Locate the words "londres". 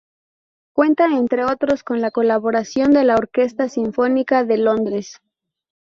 4.57-5.21